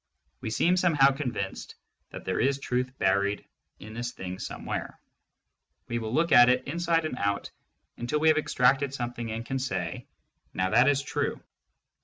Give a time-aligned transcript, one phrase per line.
[0.39, 1.75] We seem somehow convinced
[2.09, 3.45] that there is truth buried
[3.77, 4.99] in this thing somewhere.
[5.87, 7.51] We will look at it inside and out
[7.97, 10.07] until we have ex tracted something and can say,
[10.55, 11.39] now that is true.